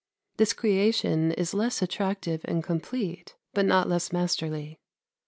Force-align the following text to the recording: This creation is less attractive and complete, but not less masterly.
This 0.37 0.51
creation 0.53 1.31
is 1.33 1.53
less 1.53 1.79
attractive 1.83 2.41
and 2.45 2.63
complete, 2.63 3.35
but 3.53 3.67
not 3.67 3.87
less 3.87 4.11
masterly. 4.11 4.79